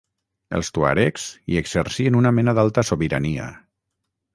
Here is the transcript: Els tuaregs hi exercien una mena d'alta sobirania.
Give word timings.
Els 0.59 0.71
tuaregs 0.77 1.27
hi 1.53 1.61
exercien 1.63 2.21
una 2.23 2.35
mena 2.41 2.59
d'alta 2.61 2.89
sobirania. 2.93 3.51